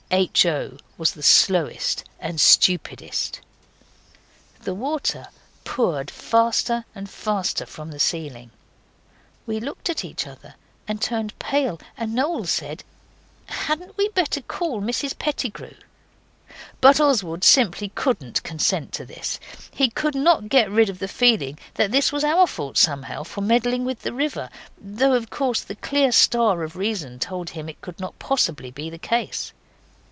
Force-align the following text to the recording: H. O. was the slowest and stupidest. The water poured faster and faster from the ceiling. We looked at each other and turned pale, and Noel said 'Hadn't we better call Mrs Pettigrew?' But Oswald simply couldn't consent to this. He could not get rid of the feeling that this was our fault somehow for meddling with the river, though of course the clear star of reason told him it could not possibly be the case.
H. 0.13 0.45
O. 0.45 0.75
was 0.97 1.13
the 1.13 1.23
slowest 1.23 2.03
and 2.19 2.37
stupidest. 2.41 3.39
The 4.63 4.73
water 4.73 5.29
poured 5.63 6.11
faster 6.11 6.83
and 6.93 7.09
faster 7.09 7.65
from 7.65 7.91
the 7.91 7.99
ceiling. 7.99 8.51
We 9.45 9.61
looked 9.61 9.89
at 9.89 10.03
each 10.03 10.27
other 10.27 10.55
and 10.85 11.01
turned 11.01 11.39
pale, 11.39 11.79
and 11.95 12.13
Noel 12.13 12.43
said 12.43 12.83
'Hadn't 13.45 13.95
we 13.95 14.09
better 14.09 14.41
call 14.41 14.81
Mrs 14.81 15.17
Pettigrew?' 15.17 15.75
But 16.81 16.99
Oswald 16.99 17.45
simply 17.45 17.87
couldn't 17.87 18.43
consent 18.43 18.91
to 18.95 19.05
this. 19.05 19.39
He 19.73 19.89
could 19.89 20.13
not 20.13 20.49
get 20.49 20.69
rid 20.69 20.89
of 20.89 20.99
the 20.99 21.07
feeling 21.07 21.57
that 21.75 21.93
this 21.93 22.11
was 22.11 22.25
our 22.25 22.47
fault 22.47 22.75
somehow 22.77 23.23
for 23.23 23.39
meddling 23.39 23.85
with 23.85 24.01
the 24.01 24.11
river, 24.11 24.49
though 24.77 25.13
of 25.13 25.29
course 25.29 25.61
the 25.61 25.75
clear 25.77 26.11
star 26.11 26.63
of 26.63 26.75
reason 26.75 27.17
told 27.17 27.51
him 27.51 27.69
it 27.69 27.79
could 27.79 27.97
not 28.01 28.19
possibly 28.19 28.71
be 28.71 28.89
the 28.89 28.99
case. 28.99 29.53